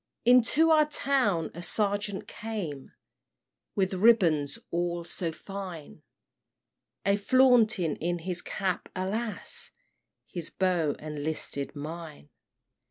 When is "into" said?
0.25-0.71